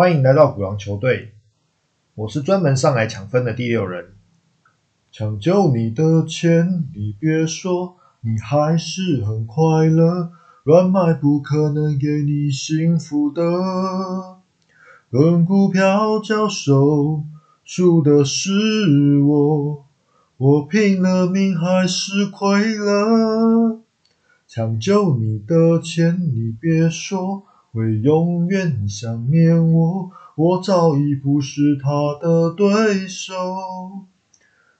[0.00, 1.34] 欢迎来到古狼球队，
[2.14, 4.14] 我是专门上来抢分的第六人。
[5.12, 10.32] 抢救你的钱，你别说，你还是很快乐。
[10.64, 13.42] 乱买不可能给你幸福的，
[15.10, 17.22] 跟股票交手，
[17.62, 19.84] 输的是我，
[20.38, 23.82] 我拼了命还是亏了。
[24.48, 27.42] 抢救你的钱，你别说。
[27.72, 33.32] 会永远想念我，我早已不是他的对手。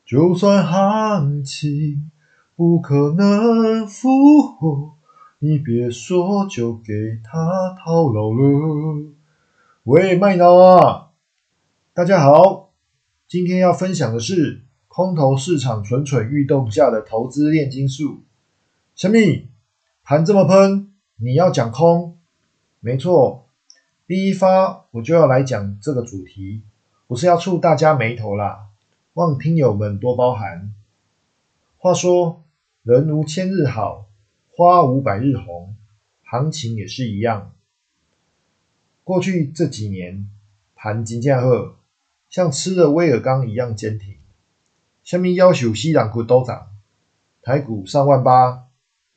[0.04, 2.10] 就算行情
[2.56, 4.08] 不可能复
[4.42, 4.94] 活，
[5.38, 9.04] 你别说就给他套牢了。
[9.84, 11.10] 喂，麦脑啊！
[11.94, 12.72] 大家好，
[13.28, 18.24] 今天要分享的是空头市场蠢蠢欲动下的投资炼金术。
[18.96, 19.48] 小米
[20.02, 22.16] 盘这么喷，你要讲空？
[22.82, 23.46] 没错，
[24.06, 26.62] 第一发我就要来讲这个主题，
[27.06, 28.68] 不是要触大家眉头啦，
[29.12, 30.74] 望听友们多包涵。
[31.76, 32.42] 话说，
[32.82, 34.06] 人无千日好，
[34.56, 35.76] 花无百日红，
[36.24, 37.52] 行情也是一样。
[39.04, 40.30] 过去这几年，
[40.74, 41.76] 盘金价赫
[42.30, 44.16] 像吃了威尔刚一样坚挺，
[45.04, 46.68] 下面要求西港股都涨，
[47.42, 48.68] 台股上万八，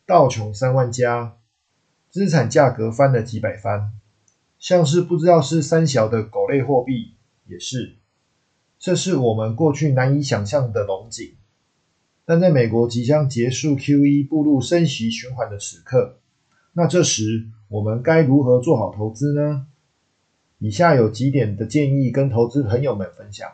[0.06, 1.38] 道琼三万加。
[2.14, 3.90] 资产价格翻了几百番，
[4.60, 7.16] 像是不知道是三小的狗类货币
[7.48, 7.96] 也是，
[8.78, 11.34] 这是我们过去难以想象的龙井。
[12.24, 16.20] 但在美国即将结束 QE、步入升息循环的时刻，
[16.74, 19.66] 那这时我们该如何做好投资呢？
[20.60, 23.50] 以下有几点的建议跟投资朋友们分享：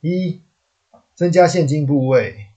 [0.00, 0.40] 一、
[1.14, 2.48] 增加现金部位。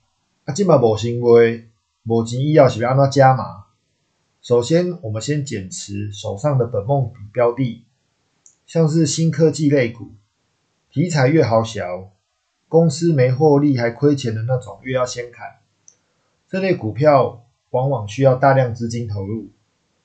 [0.44, 1.68] 啊，今嘛无行为，
[2.04, 3.69] 无钱以后是要安怎加码？
[4.42, 7.84] 首先，我们先减持手上的本梦比标的，
[8.64, 10.12] 像是新科技类股，
[10.90, 12.10] 题材越好小，
[12.66, 15.58] 公司没获利还亏钱的那种，越要先砍。
[16.48, 19.50] 这类股票往往需要大量资金投入，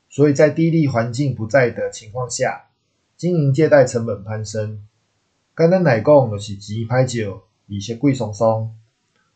[0.09, 2.65] 所以在低利环境不在的情况下，
[3.15, 4.85] 经营借贷成本攀升，
[5.55, 8.75] 简单来讲就是钱拍少，利息贵松松，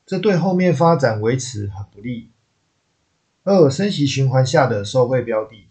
[0.06, 2.31] 这对后面发展维持很不利。
[3.50, 5.68] 二升息循环下的受惠标的，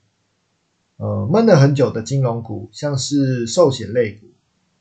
[0.96, 4.26] 呃，闷了很久的金融股，像是寿险类股，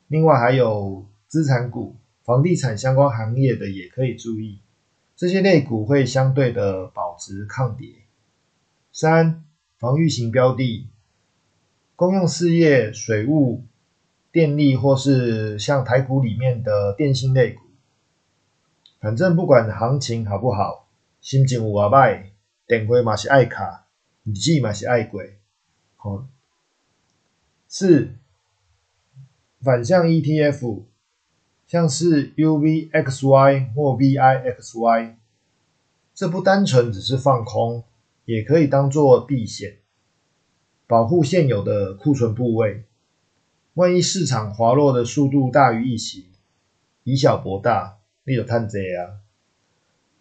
[0.08, 1.94] 另外还有资产股、
[2.24, 4.58] 房地产相关行业的也可以注意，
[5.14, 7.88] 这些类股会相对的保值抗跌。
[8.90, 9.44] 三
[9.78, 10.88] 防御型标的，
[11.94, 13.62] 公用事业、水务、
[14.32, 17.62] 电力或是像台股里面的电信类股，
[19.00, 20.88] 反正不管行情好不好，
[21.20, 22.30] 心情有阿歹。
[22.68, 23.86] 电话嘛是爱卡，
[24.24, 25.22] 日子嘛是爱过。
[25.96, 26.28] 好，
[27.66, 28.10] 四
[29.62, 30.82] 反向 ETF，
[31.66, 35.14] 像是 UVXY 或 VIXY，
[36.14, 37.84] 这不单纯只是放空，
[38.26, 39.78] 也可以当做避险，
[40.86, 42.84] 保护现有的库存部位。
[43.72, 46.26] 万一市场滑落的速度大于预期，
[47.04, 49.20] 以小博大，你有探贼啊。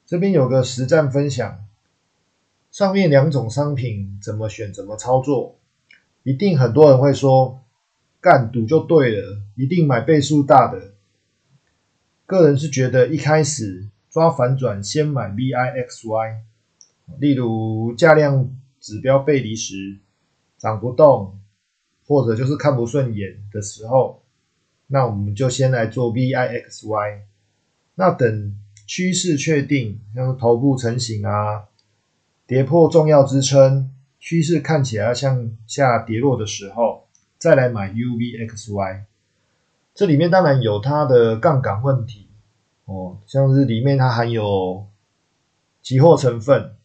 [0.05, 1.66] 这边有个实战分享。
[2.77, 5.57] 上面两种商品怎么选、怎么操作，
[6.21, 7.59] 一定很多人会说，
[8.21, 10.93] 干赌就对了，一定买倍数大的。
[12.27, 16.35] 个人是觉得一开始抓反转，先买 VIXY，
[17.17, 19.97] 例如价量指标背离时
[20.59, 21.39] 涨不动，
[22.05, 24.21] 或者就是看不顺眼的时候，
[24.85, 27.21] 那我们就先来做 VIXY。
[27.95, 28.55] 那等
[28.85, 31.69] 趋势确定，像头部成型啊。
[32.47, 33.91] 跌破重要支撑，
[34.21, 37.05] 趋势看起来向下跌落的时候，
[37.37, 39.01] 再来买 UVXY。
[39.93, 42.29] 这里面当然有它的杠杆问题
[42.85, 44.88] 哦，像是里面它含有
[45.81, 46.75] 期货成分。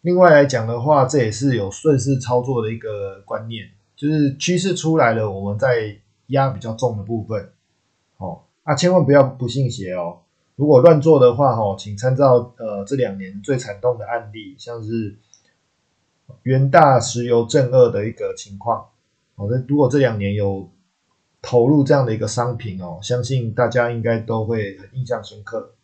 [0.00, 5.96] 另外来讲的话，这也是有顺势操作的一个观念，就是趋势出来了，我们再
[6.28, 7.52] 压比较重的部分。
[8.16, 10.22] 哦，啊，千万不要不信邪哦。
[10.56, 15.16] 如果乱做的话，哈，请参照呃这两年最惨痛的案例，像是
[16.42, 18.88] 元大石油正二的一个情况。
[19.34, 20.70] 好的，如果这两年有
[21.42, 25.74] 投入这样的一个商品哦，相信大家应该都会很印象深刻。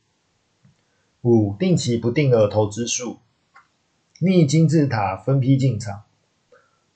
[1.21, 3.19] 五定期不定额投资数，
[4.21, 6.05] 逆金字塔分批进场，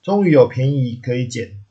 [0.02, 1.62] 终于有便宜可以捡，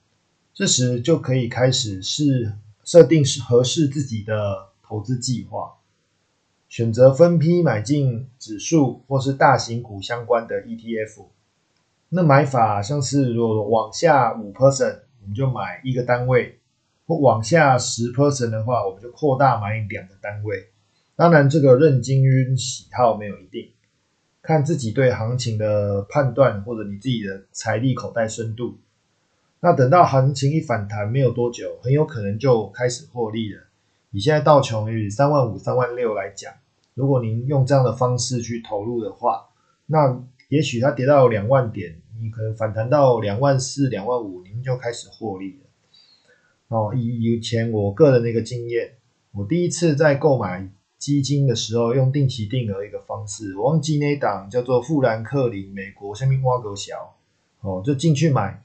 [0.53, 2.53] 这时就可以开始是
[2.83, 5.73] 设定是合适自己的投资计划。
[6.75, 11.27] 选择分批买进指数或是大型股相关的 ETF，
[12.09, 16.55] 那买法像是如果往下五 percent，我们就买一个单位；
[17.07, 20.67] 或往下十 percent 的话，我们就扩大买两个单位。
[21.15, 23.69] 当然，这个认金晕喜好没有一定，
[24.41, 28.77] 看自己对行情的判断，或者你自己的财力口袋深度。
[29.61, 33.61] 那等到行情一反弹没有多久，很有可能就开始获利了。
[34.11, 36.53] 以现在道琼与三万五、三万六来讲，
[36.95, 39.49] 如果您用这样的方式去投入的话，
[39.85, 45.59] 那也许它跌到两万点，你可能反弹到两万四、两万五，您就开始获利了。
[46.69, 48.95] 哦，以以前我个人的一个经验，
[49.31, 50.71] 我第一次在购买。
[50.97, 57.15] 基金的时候用定期定额一个方式，我忘记那档叫做富兰克林美国香槟挖狗小
[57.61, 58.63] 哦，就进去买，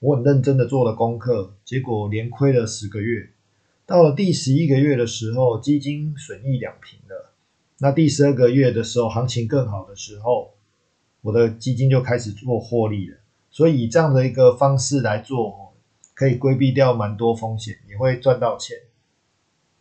[0.00, 3.28] 我很认真的做了功课，结果连亏了十个月，
[3.84, 7.25] 到了第十一个月的时候，基金损益两平了。
[7.78, 10.54] 那第十二个月的时候，行情更好的时候，
[11.22, 13.16] 我的基金就开始做获利了。
[13.50, 15.74] 所以以这样的一个方式来做，
[16.14, 18.76] 可以规避掉蛮多风险，也会赚到钱。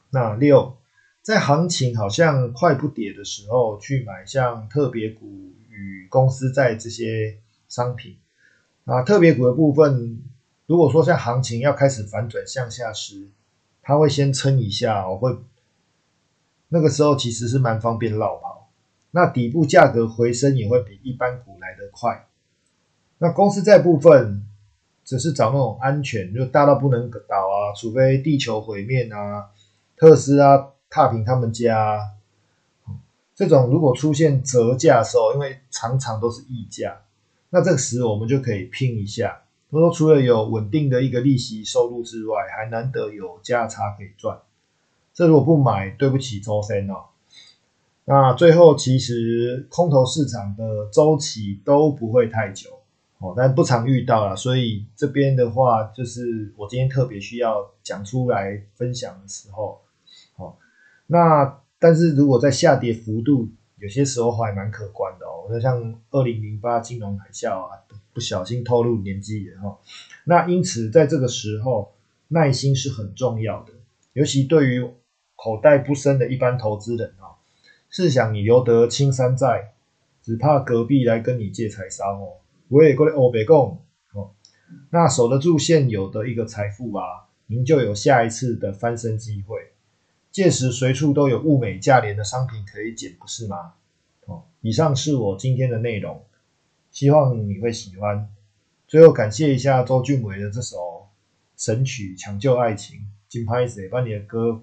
[0.09, 0.77] 那六。
[1.21, 5.25] 在行情好像快不跌的时候，去买像特别股
[5.71, 8.17] 与公司债这些商品
[8.83, 10.21] 啊，特别股的部分，
[10.67, 13.27] 如果说像行情要开始反转向下时，
[13.81, 15.35] 它会先撑一下，我会
[16.75, 18.67] 那个时候其实是蛮方便绕跑。
[19.11, 22.27] 那底部价格回升也会比一般股来得快。
[23.17, 24.45] 那公司债部分，
[25.05, 29.45] 只是找那种安全，就大到不能倒啊，除非地球毁灭啊，
[29.95, 30.71] 特斯拉。
[30.87, 31.99] 踏平他们家，
[33.35, 37.01] 这种如果出现折价的时候，因为常常都是溢价，
[37.49, 39.41] 那这个时我们就可以拼一下。
[39.69, 44.39] 他说，除了有稳定的一个利息收入之外，还难得有价差可以赚。
[45.15, 47.05] 这如果不买，对不起周三哦。
[48.03, 52.69] 那最后其实空头市场的周期都不会太久
[53.19, 59.81] 哦，但不常遇到了，所以这边的话，就是我今天特别需要讲出来分享的时候，
[60.35, 60.53] 哦。
[61.07, 63.47] 那但是如果在下跌幅度，
[63.79, 65.47] 有些时候还蛮可观的哦。
[65.49, 67.79] 那像二零零八金融海啸啊，
[68.13, 69.77] 不小心透露年纪了哈。
[70.25, 71.93] 那因此在这个时候，
[72.27, 73.71] 耐心是很重要的，
[74.13, 74.91] 尤其对于
[75.35, 77.35] 口袋不深的一般投资人啊。
[77.89, 79.73] 试想你留得青山在，
[80.21, 82.33] 只怕隔壁来跟你借财商哦。
[82.67, 83.81] 我也过来欧北共
[84.13, 84.31] 哦。
[84.89, 87.03] 那守得住现有的一个财富啊，
[87.47, 89.57] 您就有下一次的翻身机会。
[90.31, 93.73] 届时随处都有物美价廉的商品可以捡，不是吗？
[94.25, 96.25] 哦，以上是我今天的内容，
[96.91, 98.27] 希望你会喜欢。
[98.87, 101.07] 最后感谢一下周俊伟的这首
[101.55, 102.99] 神曲《抢救爱情》，
[103.29, 104.61] 金拍子把你的歌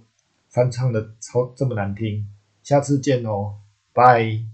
[0.53, 2.29] 翻唱的超这么难听，
[2.63, 3.55] 下次见哦，
[3.95, 4.52] 拜。